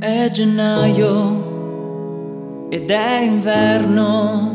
È 0.00 0.30
gennaio 0.30 1.56
ed 2.70 2.88
è 2.88 3.22
inverno 3.22 4.52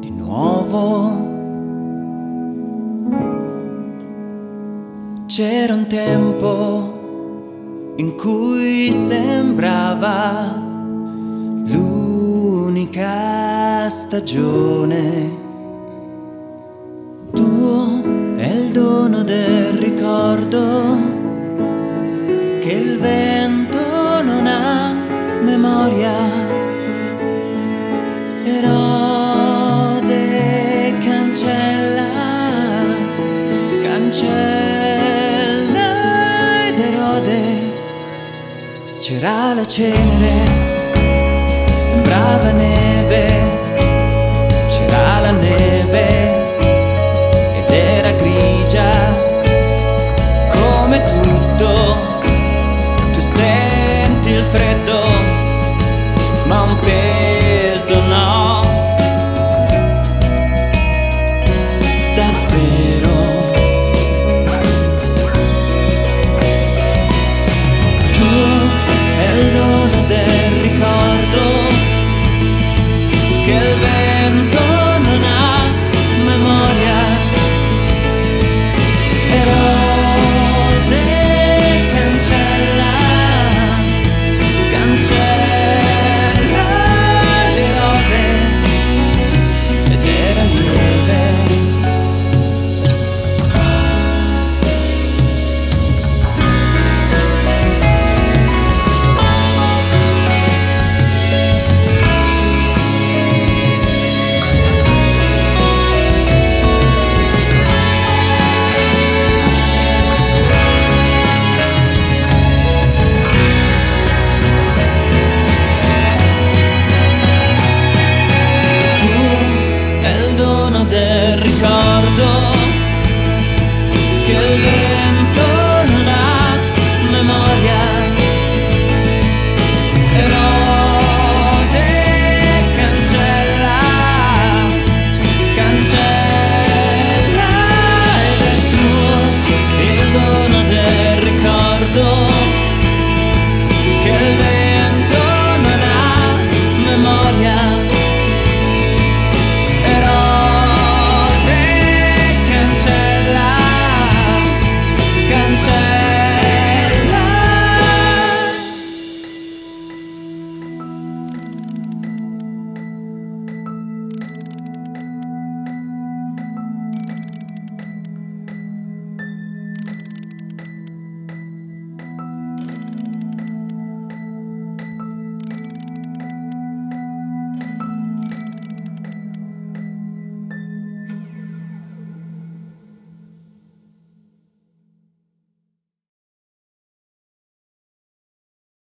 di 0.00 0.10
nuovo. 0.10 1.28
C'era 5.26 5.74
un 5.74 5.86
tempo 5.86 7.92
in 7.96 8.16
cui 8.16 8.90
sembrava 8.90 10.62
l'unica 11.66 13.10
stagione. 13.90 15.49
C'era 39.10 39.54
la 39.54 39.66
cenere, 39.66 40.46
sembrava 41.66 42.52
neve, 42.52 43.42
c'era 44.68 45.18
la 45.18 45.32
neve 45.32 46.44
ed 47.56 47.72
era 47.72 48.12
grigia 48.12 49.12
come 50.52 51.02
tutto. 51.06 52.22
Tu 53.12 53.20
senti 53.20 54.30
il 54.30 54.42
freddo, 54.42 55.00
ma 56.44 56.62
un 56.62 56.78
pezzo. 56.78 57.29